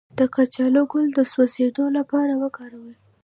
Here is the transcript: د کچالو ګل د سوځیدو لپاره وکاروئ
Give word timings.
د 0.17 0.19
کچالو 0.35 0.81
ګل 0.91 1.07
د 1.17 1.19
سوځیدو 1.31 1.85
لپاره 1.97 2.33
وکاروئ 2.43 2.93